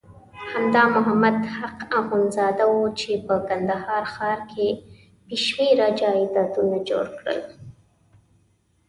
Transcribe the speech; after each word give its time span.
همدا 0.53 0.83
محمد 0.95 1.35
حق 1.55 1.79
اخندزاده 1.99 2.65
وو 2.69 2.83
چې 2.99 3.11
په 3.25 3.33
کندهار 3.47 4.03
ښار 4.13 4.39
کې 4.51 4.67
بېشمېره 5.27 5.87
جایدادونه 5.99 6.77
جوړ 6.89 7.05
کړل. 7.17 7.39